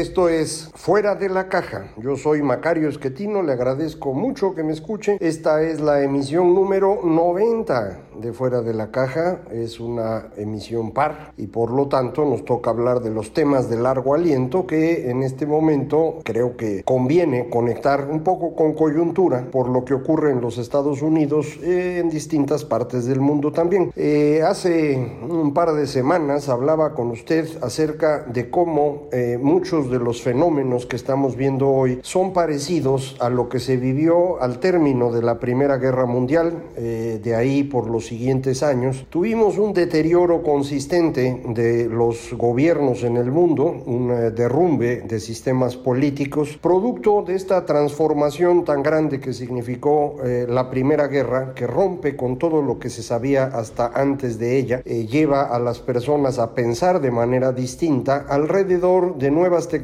esto 0.00 0.28
es 0.28 0.70
Fuera 0.74 1.14
de 1.14 1.30
la 1.30 1.48
Caja. 1.48 1.86
Yo 1.96 2.16
soy 2.16 2.42
Macario 2.42 2.88
Esquetino, 2.88 3.42
le 3.42 3.52
agradezco 3.52 4.12
mucho 4.12 4.54
que 4.54 4.62
me 4.62 4.72
escuche. 4.72 5.16
Esta 5.20 5.62
es 5.62 5.80
la 5.80 6.02
emisión 6.02 6.54
número 6.54 7.00
90 7.02 8.00
de 8.20 8.32
Fuera 8.32 8.60
de 8.60 8.74
la 8.74 8.90
Caja, 8.90 9.40
es 9.50 9.80
una 9.80 10.28
emisión 10.36 10.92
par 10.92 11.32
y 11.36 11.46
por 11.46 11.70
lo 11.70 11.88
tanto 11.88 12.24
nos 12.24 12.44
toca 12.44 12.70
hablar 12.70 13.00
de 13.00 13.10
los 13.10 13.32
temas 13.32 13.68
de 13.70 13.76
largo 13.76 14.14
aliento 14.14 14.66
que 14.66 15.10
en 15.10 15.22
este 15.22 15.46
momento 15.46 16.20
creo 16.24 16.56
que 16.56 16.82
conviene 16.84 17.48
conectar 17.48 18.08
un 18.10 18.22
poco 18.22 18.54
con 18.54 18.74
coyuntura 18.74 19.48
por 19.50 19.68
lo 19.68 19.84
que 19.84 19.94
ocurre 19.94 20.30
en 20.30 20.40
los 20.40 20.58
Estados 20.58 21.02
Unidos 21.02 21.58
eh, 21.62 21.98
en 22.00 22.10
distintas 22.10 22.64
partes 22.64 23.06
del 23.06 23.20
mundo 23.20 23.52
también. 23.52 23.92
Eh, 23.96 24.42
hace 24.46 24.96
un 24.96 25.52
par 25.54 25.72
de 25.72 25.86
semanas 25.86 26.48
hablaba 26.48 26.94
con 26.94 27.10
usted 27.10 27.48
acerca 27.62 28.24
de 28.24 28.50
cómo 28.50 29.08
eh, 29.12 29.38
muchos 29.40 29.85
de 29.90 29.98
los 29.98 30.22
fenómenos 30.22 30.86
que 30.86 30.96
estamos 30.96 31.36
viendo 31.36 31.68
hoy 31.68 32.00
son 32.02 32.32
parecidos 32.32 33.16
a 33.20 33.28
lo 33.28 33.48
que 33.48 33.60
se 33.60 33.76
vivió 33.76 34.40
al 34.42 34.58
término 34.58 35.12
de 35.12 35.22
la 35.22 35.38
Primera 35.38 35.76
Guerra 35.78 36.06
Mundial, 36.06 36.64
eh, 36.76 37.20
de 37.22 37.34
ahí 37.34 37.64
por 37.64 37.88
los 37.88 38.06
siguientes 38.06 38.62
años. 38.62 39.06
Tuvimos 39.10 39.58
un 39.58 39.72
deterioro 39.72 40.42
consistente 40.42 41.42
de 41.48 41.86
los 41.86 42.32
gobiernos 42.34 43.02
en 43.02 43.16
el 43.16 43.30
mundo, 43.30 43.64
un 43.86 44.10
eh, 44.10 44.30
derrumbe 44.30 45.02
de 45.02 45.20
sistemas 45.20 45.76
políticos, 45.76 46.58
producto 46.60 47.22
de 47.22 47.34
esta 47.34 47.64
transformación 47.64 48.64
tan 48.64 48.82
grande 48.82 49.20
que 49.20 49.32
significó 49.32 50.16
la 50.48 50.70
Primera 50.70 51.06
Guerra, 51.06 51.54
que 51.54 51.66
rompe 51.66 52.16
con 52.16 52.38
todo 52.38 52.62
lo 52.62 52.78
que 52.78 52.90
se 52.90 53.02
sabía 53.02 53.44
hasta 53.44 53.88
antes 53.88 54.38
de 54.38 54.58
ella, 54.58 54.82
lleva 54.82 55.42
a 55.42 55.58
las 55.58 55.78
personas 55.80 56.38
a 56.38 56.54
pensar 56.54 57.00
de 57.00 57.10
manera 57.10 57.52
distinta 57.52 58.26
alrededor 58.28 59.16
de 59.16 59.30
nuevas 59.30 59.68
tecnologías 59.68 59.75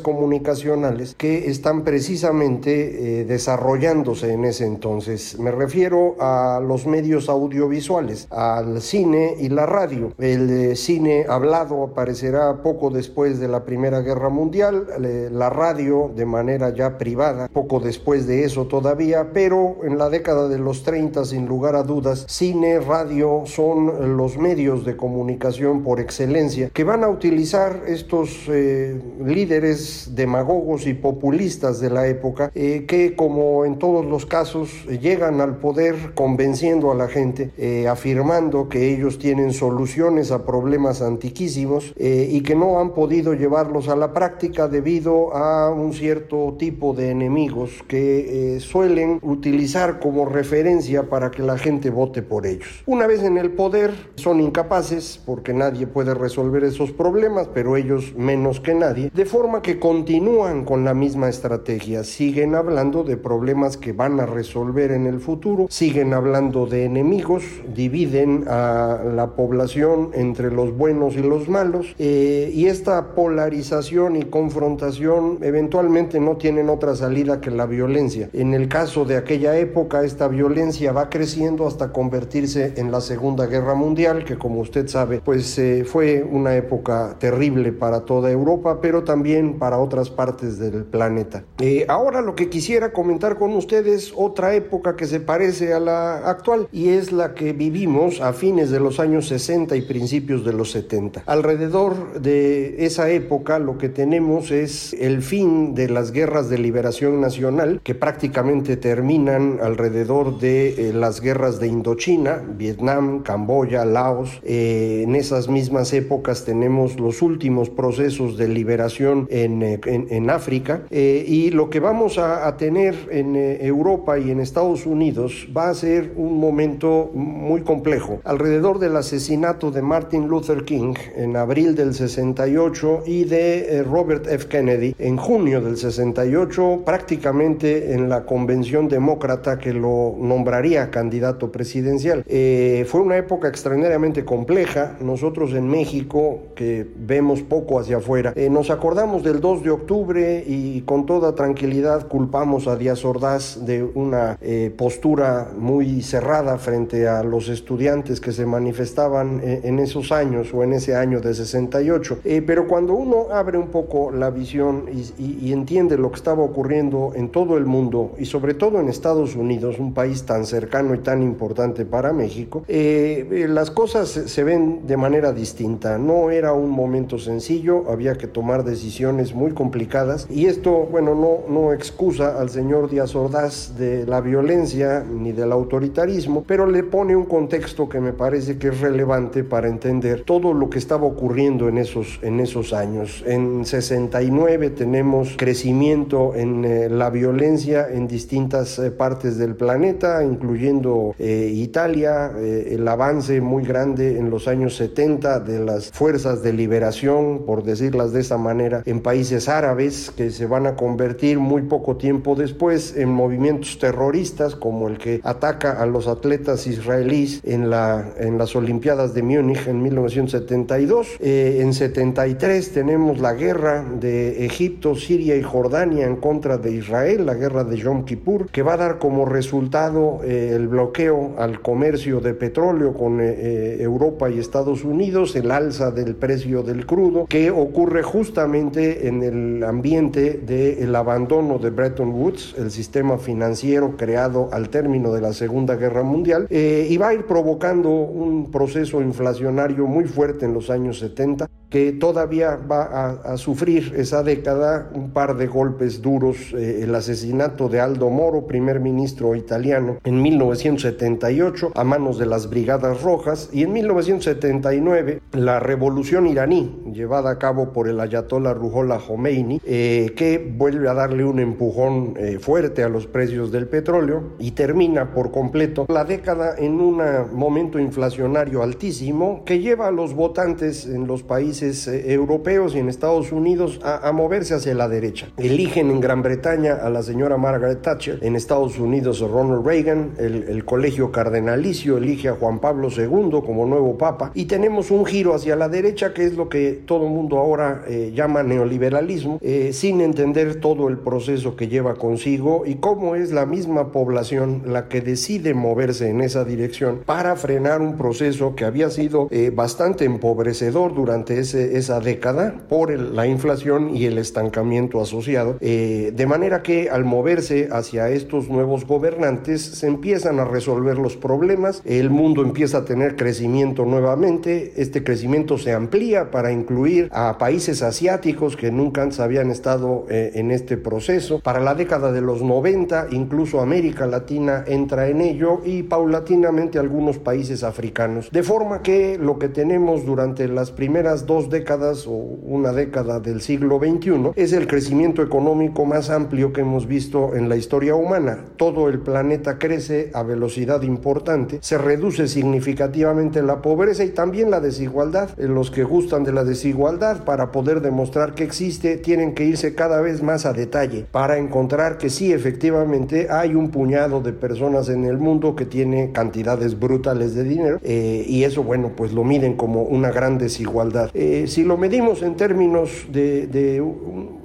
comunicacionales 0.00 1.14
que 1.16 1.48
están 1.48 1.84
precisamente 1.84 3.20
eh, 3.20 3.24
desarrollándose 3.24 4.32
en 4.32 4.44
ese 4.44 4.66
entonces. 4.66 5.38
Me 5.38 5.50
refiero 5.50 6.16
a 6.20 6.60
los 6.60 6.86
medios 6.86 7.28
audiovisuales, 7.28 8.28
al 8.30 8.80
cine 8.80 9.34
y 9.38 9.48
la 9.48 9.66
radio. 9.66 10.12
El 10.18 10.50
eh, 10.50 10.76
cine 10.76 11.26
hablado 11.28 11.82
aparecerá 11.84 12.62
poco 12.62 12.90
después 12.90 13.38
de 13.38 13.48
la 13.48 13.64
Primera 13.64 14.00
Guerra 14.00 14.28
Mundial, 14.28 14.86
la 15.30 15.50
radio 15.50 16.10
de 16.14 16.26
manera 16.26 16.70
ya 16.74 16.98
privada, 16.98 17.48
poco 17.48 17.80
después 17.80 18.26
de 18.26 18.44
eso 18.44 18.66
todavía, 18.66 19.30
pero 19.32 19.76
en 19.84 19.98
la 19.98 20.08
década 20.10 20.48
de 20.48 20.58
los 20.58 20.82
30, 20.82 21.24
sin 21.24 21.46
lugar 21.46 21.76
a 21.76 21.82
dudas, 21.82 22.24
cine, 22.28 22.80
radio 22.80 23.42
son 23.46 24.16
los 24.16 24.38
medios 24.38 24.84
de 24.84 24.96
comunicación 24.96 25.82
por 25.82 26.00
excelencia 26.00 26.70
que 26.72 26.84
van 26.84 27.04
a 27.04 27.08
utilizar 27.08 27.82
estos 27.86 28.48
eh, 28.48 29.00
líderes 29.24 30.10
demagogos 30.14 30.86
y 30.86 30.94
populistas 30.94 31.80
de 31.80 31.90
la 31.90 32.06
época 32.06 32.50
eh, 32.54 32.84
que 32.86 33.14
como 33.14 33.64
en 33.64 33.78
todos 33.78 34.04
los 34.04 34.26
casos 34.26 34.70
llegan 34.86 35.40
al 35.40 35.56
poder 35.56 36.14
convenciendo 36.14 36.90
a 36.90 36.94
la 36.94 37.08
gente, 37.08 37.50
eh, 37.56 37.88
afirmando 37.88 38.68
que 38.68 38.94
ellos 38.94 39.18
tienen 39.18 39.52
soluciones 39.52 40.30
a 40.30 40.44
problemas 40.44 41.02
antiquísimos 41.02 41.94
y 41.98 42.42
que 42.42 42.54
no 42.54 42.80
han 42.80 42.94
podido 42.94 43.34
llevarlos 43.34 43.88
a 43.88 43.96
la 43.96 44.12
práctica 44.12 44.68
debido 44.68 45.34
a 45.34 45.70
un 45.70 45.92
cierto 45.92 46.56
tipo 46.58 46.94
de 46.94 47.10
enemigos 47.10 47.70
que 47.86 48.58
suelen 48.60 49.18
utilizar 49.22 50.00
como 50.00 50.26
referencia 50.26 51.08
para 51.08 51.30
que 51.30 51.42
la 51.42 51.58
gente 51.58 51.90
vote 51.90 52.22
por 52.22 52.46
ellos. 52.46 52.82
Una 52.86 53.06
vez 53.06 53.22
en 53.22 53.38
el 53.38 53.52
poder 53.52 53.92
son 54.16 54.40
incapaces 54.40 55.20
porque 55.24 55.52
nadie 55.52 55.86
puede 55.86 56.14
resolver 56.14 56.64
esos 56.64 56.92
problemas, 56.92 57.48
pero 57.52 57.76
ellos 57.76 58.14
menos 58.16 58.60
que 58.60 58.74
nadie, 58.74 59.07
de 59.12 59.24
forma 59.24 59.62
que 59.62 59.78
continúan 59.78 60.64
con 60.64 60.84
la 60.84 60.94
misma 60.94 61.28
estrategia, 61.28 62.04
siguen 62.04 62.54
hablando 62.54 63.04
de 63.04 63.16
problemas 63.16 63.76
que 63.76 63.92
van 63.92 64.20
a 64.20 64.26
resolver 64.26 64.92
en 64.92 65.06
el 65.06 65.20
futuro, 65.20 65.66
siguen 65.70 66.14
hablando 66.14 66.66
de 66.66 66.84
enemigos, 66.84 67.42
dividen 67.74 68.44
a 68.48 69.02
la 69.14 69.34
población 69.34 70.10
entre 70.14 70.50
los 70.50 70.76
buenos 70.76 71.14
y 71.16 71.22
los 71.22 71.48
malos, 71.48 71.94
eh, 71.98 72.50
y 72.54 72.66
esta 72.66 73.14
polarización 73.14 74.16
y 74.16 74.24
confrontación 74.24 75.38
eventualmente 75.42 76.20
no 76.20 76.36
tienen 76.36 76.68
otra 76.68 76.94
salida 76.94 77.40
que 77.40 77.50
la 77.50 77.66
violencia. 77.66 78.30
En 78.32 78.54
el 78.54 78.68
caso 78.68 79.04
de 79.04 79.16
aquella 79.16 79.58
época, 79.58 80.04
esta 80.04 80.28
violencia 80.28 80.92
va 80.92 81.08
creciendo 81.08 81.66
hasta 81.66 81.92
convertirse 81.92 82.74
en 82.76 82.90
la 82.90 83.00
Segunda 83.00 83.46
Guerra 83.46 83.74
Mundial, 83.74 84.24
que 84.24 84.38
como 84.38 84.60
usted 84.60 84.88
sabe, 84.88 85.20
pues 85.24 85.58
eh, 85.58 85.84
fue 85.84 86.22
una 86.22 86.54
época 86.56 87.16
terrible 87.18 87.72
para 87.72 88.00
toda 88.00 88.30
Europa, 88.30 88.80
pero 88.80 88.97
también 89.04 89.58
para 89.58 89.78
otras 89.78 90.10
partes 90.10 90.58
del 90.58 90.84
planeta. 90.84 91.44
Eh, 91.60 91.84
ahora 91.88 92.20
lo 92.20 92.34
que 92.34 92.48
quisiera 92.48 92.92
comentar 92.92 93.38
con 93.38 93.52
ustedes, 93.54 94.12
otra 94.16 94.54
época 94.54 94.96
que 94.96 95.06
se 95.06 95.20
parece 95.20 95.72
a 95.72 95.80
la 95.80 96.28
actual, 96.28 96.68
y 96.72 96.90
es 96.90 97.12
la 97.12 97.34
que 97.34 97.52
vivimos 97.52 98.20
a 98.20 98.32
fines 98.32 98.70
de 98.70 98.80
los 98.80 99.00
años 99.00 99.28
60 99.28 99.76
y 99.76 99.82
principios 99.82 100.44
de 100.44 100.52
los 100.52 100.70
70. 100.72 101.22
Alrededor 101.26 102.20
de 102.20 102.84
esa 102.84 103.10
época 103.10 103.58
lo 103.58 103.78
que 103.78 103.88
tenemos 103.88 104.50
es 104.50 104.94
el 104.94 105.22
fin 105.22 105.74
de 105.74 105.88
las 105.88 106.12
guerras 106.12 106.48
de 106.48 106.58
liberación 106.58 107.20
nacional, 107.20 107.80
que 107.82 107.94
prácticamente 107.94 108.76
terminan 108.76 109.58
alrededor 109.62 110.38
de 110.38 110.88
eh, 110.88 110.92
las 110.92 111.20
guerras 111.20 111.60
de 111.60 111.68
Indochina, 111.68 112.42
Vietnam, 112.56 113.22
Camboya, 113.22 113.84
Laos. 113.84 114.40
Eh, 114.44 115.02
en 115.04 115.14
esas 115.14 115.48
mismas 115.48 115.92
épocas 115.92 116.44
tenemos 116.44 116.98
los 116.98 117.22
últimos 117.22 117.70
procesos 117.70 118.36
de 118.36 118.48
liberación 118.48 118.87
en, 118.98 119.62
eh, 119.62 119.80
en, 119.84 120.30
África 120.30 120.82
eh, 120.90 121.24
y 121.26 121.50
lo 121.50 121.70
que 121.70 121.80
vamos 121.80 122.18
a, 122.18 122.56
tener 122.56 122.94
en 123.10 123.36
eh, 123.36 123.58
Europa 123.60 124.18
y 124.18 124.30
en 124.30 124.40
Estados 124.40 124.86
Unidos 124.86 125.46
va 125.56 125.68
a 125.68 125.74
ser 125.74 126.12
un 126.16 126.38
momento 126.38 127.10
muy 127.14 127.60
complejo. 127.62 128.20
Alrededor 128.24 128.78
del 128.78 128.96
asesinato 128.96 129.70
de 129.70 129.82
Martin 129.82 130.26
Luther 130.28 130.64
King 130.64 130.94
en 131.14 131.36
abril 131.36 131.74
del 131.74 131.94
68 131.94 133.02
y 133.06 133.24
de 133.24 133.82
Robert 133.84 134.26
F. 134.26 134.48
Kennedy 134.48 134.94
en 134.98 135.16
junio 135.16 135.60
del 135.60 135.76
68, 135.76 136.82
prácticamente 136.84 137.92
en 137.92 138.08
la 138.08 138.24
convención 138.24 138.88
demócrata 138.88 139.58
que 139.58 139.72
lo 139.72 140.16
nombraría 140.18 140.90
candidato 140.90 141.52
presidencial. 141.52 142.24
fue 142.24 143.00
una 143.00 143.16
época 143.16 143.48
extraordinariamente 143.48 144.24
compleja. 144.24 144.96
Nosotros 145.00 145.52
en 145.52 145.68
México, 145.68 146.40
que 146.54 146.86
vemos 146.96 147.42
poco 147.42 147.78
hacia 147.78 147.98
afuera. 147.98 148.32
Eh, 148.36 148.50
nos 148.50 148.70
acordamos 148.78 149.24
del 149.24 149.40
2 149.40 149.64
de 149.64 149.70
octubre 149.70 150.44
y 150.46 150.82
con 150.82 151.04
toda 151.04 151.34
tranquilidad 151.34 152.06
culpamos 152.06 152.68
a 152.68 152.76
Díaz 152.76 153.04
Ordaz 153.04 153.66
de 153.66 153.82
una 153.82 154.38
eh, 154.40 154.72
postura 154.78 155.50
muy 155.58 156.00
cerrada 156.00 156.58
frente 156.58 157.08
a 157.08 157.24
los 157.24 157.48
estudiantes 157.48 158.20
que 158.20 158.30
se 158.30 158.46
manifestaban 158.46 159.40
eh, 159.42 159.62
en 159.64 159.80
esos 159.80 160.12
años 160.12 160.54
o 160.54 160.62
en 160.62 160.74
ese 160.74 160.94
año 160.94 161.20
de 161.20 161.34
68. 161.34 162.20
pero 162.46 162.68
cuando 162.68 162.94
uno 162.94 163.26
abre 163.32 163.58
un 163.58 163.66
poco 163.66 164.12
la 164.12 164.30
visión 164.30 164.84
y, 165.18 165.52
entiende 165.52 165.98
lo 165.98 166.10
que 166.10 166.16
estaba 166.16 166.44
ocurriendo 166.44 167.12
en 167.16 167.30
todo 167.30 167.56
el 167.56 167.66
mundo 167.66 168.12
y 168.16 168.26
sobre 168.26 168.54
todo 168.54 168.78
en 168.78 168.88
Estados 168.88 169.34
Unidos, 169.34 169.80
un 169.80 169.92
país 169.92 170.22
tan 170.22 170.46
cercano 170.46 170.94
y 170.94 170.98
tan 170.98 171.20
importante 171.20 171.84
para 171.84 172.12
México, 172.12 172.62
las 172.68 173.72
cosas 173.72 174.08
se 174.08 174.44
ven 174.44 174.86
de 174.86 174.96
manera 174.96 175.32
distinta. 175.32 175.98
No 175.98 176.30
era 176.30 176.52
un 176.52 176.70
momento 176.70 177.18
sencillo 177.18 177.90
había 177.90 178.14
que 178.14 178.28
tomar 178.28 178.67
decisiones 178.68 179.34
muy 179.34 179.52
complicadas 179.52 180.26
y 180.30 180.46
esto, 180.46 180.86
bueno, 180.90 181.14
no, 181.14 181.52
no 181.52 181.72
excusa 181.72 182.38
al 182.40 182.50
señor 182.50 182.90
Díaz 182.90 183.14
Ordaz 183.14 183.76
de 183.76 184.06
la 184.06 184.20
violencia 184.20 185.04
ni 185.04 185.32
del 185.32 185.52
autoritarismo, 185.52 186.44
pero 186.46 186.66
le 186.66 186.82
pone 186.82 187.16
un 187.16 187.24
contexto 187.24 187.88
que 187.88 188.00
me 188.00 188.12
parece 188.12 188.58
que 188.58 188.68
es 188.68 188.80
relevante 188.80 189.44
para 189.44 189.68
entender 189.68 190.22
todo 190.24 190.52
lo 190.52 190.70
que 190.70 190.78
estaba 190.78 191.06
ocurriendo 191.06 191.68
en 191.68 191.78
esos, 191.78 192.20
en 192.22 192.40
esos 192.40 192.72
años. 192.72 193.24
En 193.26 193.64
69 193.64 194.70
tenemos 194.70 195.34
crecimiento 195.36 196.34
en 196.34 196.64
eh, 196.64 196.88
la 196.88 197.10
violencia 197.10 197.88
en 197.90 198.06
distintas 198.06 198.78
eh, 198.78 198.90
partes 198.90 199.38
del 199.38 199.54
planeta, 199.54 200.22
incluyendo 200.22 201.14
eh, 201.18 201.50
Italia, 201.54 202.32
el 202.38 202.86
avance 202.86 203.40
muy 203.40 203.64
grande 203.64 204.18
en 204.18 204.30
los 204.30 204.48
años 204.48 204.76
70 204.76 205.40
de 205.40 205.60
las 205.60 205.90
fuerzas 205.90 206.42
de 206.42 206.52
liberación, 206.52 207.44
por 207.46 207.62
decirlas 207.62 208.12
de 208.12 208.20
esa 208.20 208.36
manera, 208.38 208.57
en 208.60 209.00
países 209.00 209.48
árabes 209.48 210.10
que 210.16 210.30
se 210.30 210.46
van 210.46 210.66
a 210.66 210.74
convertir 210.76 211.38
muy 211.38 211.62
poco 211.62 211.96
tiempo 211.96 212.34
después 212.34 212.96
en 212.96 213.08
movimientos 213.08 213.78
terroristas 213.78 214.54
como 214.54 214.88
el 214.88 214.98
que 214.98 215.20
ataca 215.24 215.72
a 215.72 215.86
los 215.86 216.06
atletas 216.08 216.66
israelíes 216.66 217.40
en, 217.44 217.70
la, 217.70 218.12
en 218.18 218.38
las 218.38 218.56
Olimpiadas 218.56 219.14
de 219.14 219.22
Múnich 219.22 219.66
en 219.66 219.82
1972. 219.82 221.16
Eh, 221.20 221.58
en 221.60 221.72
73 221.72 222.72
tenemos 222.72 223.18
la 223.20 223.34
guerra 223.34 223.84
de 224.00 224.44
Egipto, 224.44 224.94
Siria 224.94 225.36
y 225.36 225.42
Jordania 225.42 226.06
en 226.06 226.16
contra 226.16 226.58
de 226.58 226.72
Israel, 226.72 227.26
la 227.26 227.34
guerra 227.34 227.64
de 227.64 227.76
Yom 227.76 228.04
Kippur, 228.04 228.50
que 228.50 228.62
va 228.62 228.74
a 228.74 228.76
dar 228.76 228.98
como 228.98 229.24
resultado 229.24 230.20
eh, 230.24 230.52
el 230.54 230.68
bloqueo 230.68 231.34
al 231.38 231.60
comercio 231.60 232.20
de 232.20 232.34
petróleo 232.34 232.94
con 232.94 233.20
eh, 233.20 233.76
Europa 233.80 234.30
y 234.30 234.38
Estados 234.38 234.84
Unidos, 234.84 235.36
el 235.36 235.50
alza 235.50 235.90
del 235.90 236.14
precio 236.14 236.62
del 236.62 236.86
crudo, 236.86 237.26
que 237.26 237.50
ocurre 237.50 238.02
justamente 238.02 238.47
en 238.54 239.22
el 239.22 239.64
ambiente 239.64 240.34
del 240.34 240.94
abandono 240.94 241.58
de 241.58 241.70
Bretton 241.70 242.10
Woods, 242.10 242.54
el 242.58 242.70
sistema 242.70 243.18
financiero 243.18 243.96
creado 243.96 244.48
al 244.52 244.68
término 244.70 245.12
de 245.12 245.20
la 245.20 245.32
Segunda 245.32 245.76
Guerra 245.76 246.02
Mundial, 246.02 246.46
y 246.50 246.96
va 246.96 247.08
a 247.08 247.14
ir 247.14 247.26
provocando 247.26 247.90
un 247.90 248.50
proceso 248.50 249.00
inflacionario 249.02 249.86
muy 249.86 250.04
fuerte 250.04 250.46
en 250.46 250.54
los 250.54 250.70
años 250.70 250.98
70 250.98 251.48
que 251.70 251.92
todavía 251.92 252.56
va 252.56 253.20
a, 253.24 253.36
sufrir 253.36 253.94
esa 253.96 254.22
década 254.22 254.90
un 254.94 255.10
par 255.10 255.36
de 255.36 255.46
golpes 255.46 256.00
duros, 256.00 256.54
eh, 256.54 256.80
el 256.82 256.94
asesinato 256.94 257.68
de 257.68 257.80
Aldo 257.80 258.08
Moro, 258.08 258.46
primer 258.46 258.80
ministro 258.80 259.34
italiano, 259.36 259.98
en 260.04 260.22
1978 260.22 261.72
a 261.74 261.84
manos 261.84 262.18
de 262.18 262.26
las 262.26 262.48
Brigadas 262.48 263.02
Rojas 263.02 263.50
y 263.52 263.62
en 263.64 263.72
1979 263.72 265.20
la 265.32 265.60
revolución 265.60 266.26
iraní 266.26 266.82
llevada 266.92 267.30
a 267.30 267.38
cabo 267.38 267.72
por 267.72 267.88
el 267.88 268.00
ayatollah 268.00 268.54
Ruhollah 268.54 268.98
Khomeini, 268.98 269.60
eh, 269.64 270.12
que 270.16 270.38
vuelve 270.56 270.88
a 270.88 270.94
darle 270.94 271.24
un 271.24 271.38
empujón 271.38 272.14
eh, 272.16 272.38
fuerte 272.38 272.82
a 272.82 272.88
los 272.88 273.06
precios 273.06 273.52
del 273.52 273.68
petróleo 273.68 274.32
y 274.38 274.52
termina 274.52 275.12
por 275.12 275.30
completo 275.30 275.86
la 275.88 276.04
década 276.04 276.54
en 276.56 276.80
un 276.80 277.02
momento 277.32 277.78
inflacionario 277.78 278.62
altísimo 278.62 279.42
que 279.44 279.60
lleva 279.60 279.88
a 279.88 279.90
los 279.90 280.14
votantes 280.14 280.86
en 280.86 281.06
los 281.06 281.22
países 281.22 281.57
eh, 281.62 282.12
europeos 282.12 282.74
y 282.74 282.78
en 282.78 282.88
Estados 282.88 283.32
Unidos 283.32 283.80
a, 283.82 284.12
moverse 284.12 284.54
hacia 284.54 284.74
la 284.74 284.88
derecha. 284.88 285.28
Eligen 285.36 285.90
en 285.90 286.00
Gran 286.00 286.22
Bretaña 286.22 286.74
a 286.74 286.88
la 286.88 287.02
señora 287.02 287.36
Margaret 287.36 287.82
Thatcher, 287.82 288.18
en 288.22 288.36
Estados 288.36 288.78
Unidos 288.78 289.22
a 289.22 289.26
Ronald 289.26 289.66
Reagan, 289.66 290.12
el, 290.18 290.64
colegio 290.64 291.10
cardenalicio 291.10 291.96
elige 291.96 292.28
a 292.28 292.34
Juan 292.34 292.58
Pablo 292.58 292.88
II 292.94 293.40
como 293.44 293.64
nuevo 293.64 293.96
papa 293.96 294.32
y 294.34 294.44
tenemos 294.44 294.90
un 294.90 295.06
giro 295.06 295.34
hacia 295.34 295.56
la 295.56 295.68
derecha 295.68 296.12
que 296.12 296.24
es 296.24 296.34
lo 296.34 296.48
que 296.48 296.72
todo 296.84 297.06
el 297.06 297.12
mundo 297.12 297.38
ahora 297.38 297.84
eh, 297.88 298.12
llama 298.14 298.42
neoliberalismo, 298.42 299.38
eh, 299.40 299.70
sin 299.72 300.00
entender 300.00 300.60
todo 300.60 300.88
el 300.88 300.98
proceso 300.98 301.56
que 301.56 301.68
lleva 301.68 301.94
consigo 301.94 302.64
y 302.66 302.76
cómo 302.76 303.14
es 303.14 303.32
la 303.32 303.46
misma 303.46 303.92
población 303.92 304.62
la 304.66 304.88
que 304.88 305.00
decide 305.00 305.54
moverse 305.54 306.10
en 306.10 306.20
esa 306.20 306.44
dirección 306.44 307.00
para 307.06 307.36
frenar 307.36 307.80
un 307.80 307.96
proceso 307.96 308.54
que 308.54 308.64
había 308.64 308.90
sido 308.90 309.28
bastante 309.54 310.04
empobrecedor 310.04 310.94
durante 310.94 311.38
ese 311.38 311.47
esa 311.54 312.00
década 312.00 312.54
por 312.68 312.90
la 312.90 313.26
inflación 313.26 313.94
y 313.96 314.06
el 314.06 314.18
estancamiento 314.18 315.00
asociado, 315.00 315.56
eh, 315.60 316.12
de 316.14 316.26
manera 316.26 316.62
que 316.62 316.90
al 316.90 317.04
moverse 317.04 317.68
hacia 317.70 318.10
estos 318.10 318.48
nuevos 318.48 318.86
gobernantes 318.86 319.62
se 319.62 319.86
empiezan 319.86 320.40
a 320.40 320.44
resolver 320.44 320.98
los 320.98 321.16
problemas, 321.16 321.82
el 321.84 322.10
mundo 322.10 322.42
empieza 322.42 322.78
a 322.78 322.84
tener 322.84 323.16
crecimiento 323.16 323.84
nuevamente, 323.84 324.72
este 324.76 325.04
crecimiento 325.04 325.58
se 325.58 325.72
amplía 325.72 326.30
para 326.30 326.52
incluir 326.52 327.08
a 327.12 327.38
países 327.38 327.82
asiáticos 327.82 328.56
que 328.56 328.70
nunca 328.70 329.02
antes 329.02 329.20
habían 329.20 329.50
estado 329.50 330.06
eh, 330.08 330.32
en 330.34 330.50
este 330.50 330.76
proceso, 330.76 331.40
para 331.40 331.60
la 331.60 331.74
década 331.74 332.12
de 332.12 332.20
los 332.20 332.42
90 332.42 333.08
incluso 333.10 333.60
América 333.60 334.06
Latina 334.06 334.64
entra 334.66 335.08
en 335.08 335.20
ello 335.20 335.60
y 335.64 335.82
paulatinamente 335.82 336.78
algunos 336.78 337.18
países 337.18 337.62
africanos, 337.62 338.30
de 338.30 338.42
forma 338.42 338.82
que 338.82 339.18
lo 339.18 339.38
que 339.38 339.48
tenemos 339.48 340.04
durante 340.04 340.48
las 340.48 340.70
primeras 340.70 341.26
dos 341.26 341.37
décadas 341.48 342.06
o 342.06 342.12
una 342.12 342.72
década 342.72 343.20
del 343.20 343.40
siglo 343.40 343.78
XXI, 343.78 344.32
es 344.34 344.52
el 344.52 344.66
crecimiento 344.66 345.22
económico 345.22 345.84
más 345.84 346.10
amplio 346.10 346.52
que 346.52 346.62
hemos 346.62 346.86
visto 346.86 347.34
en 347.36 347.48
la 347.48 347.56
historia 347.56 347.94
humana. 347.94 348.44
Todo 348.56 348.88
el 348.88 348.98
planeta 348.98 349.58
crece 349.58 350.10
a 350.12 350.22
velocidad 350.24 350.82
importante, 350.82 351.58
se 351.62 351.78
reduce 351.78 352.26
significativamente 352.26 353.42
la 353.42 353.62
pobreza 353.62 354.04
y 354.04 354.10
también 354.10 354.50
la 354.50 354.60
desigualdad. 354.60 355.30
Los 355.38 355.70
que 355.70 355.84
gustan 355.84 356.24
de 356.24 356.32
la 356.32 356.44
desigualdad 356.44 357.24
para 357.24 357.52
poder 357.52 357.80
demostrar 357.80 358.34
que 358.34 358.44
existe 358.44 358.96
tienen 358.96 359.34
que 359.34 359.44
irse 359.44 359.74
cada 359.74 360.00
vez 360.00 360.22
más 360.22 360.44
a 360.44 360.52
detalle 360.52 361.06
para 361.10 361.38
encontrar 361.38 361.98
que 361.98 362.10
sí, 362.10 362.32
efectivamente, 362.32 363.28
hay 363.30 363.54
un 363.54 363.70
puñado 363.70 364.20
de 364.20 364.32
personas 364.32 364.88
en 364.88 365.04
el 365.04 365.18
mundo 365.18 365.54
que 365.54 365.64
tiene 365.64 366.12
cantidades 366.12 366.78
brutales 366.78 367.34
de 367.34 367.44
dinero 367.44 367.78
eh, 367.82 368.24
y 368.26 368.44
eso, 368.44 368.62
bueno, 368.62 368.92
pues 368.96 369.12
lo 369.12 369.24
miden 369.24 369.56
como 369.56 369.82
una 369.82 370.10
gran 370.10 370.38
desigualdad. 370.38 371.10
Eh, 371.14 371.27
si 371.46 371.64
lo 371.64 371.76
medimos 371.76 372.22
en 372.22 372.34
términos 372.36 373.06
de, 373.08 373.82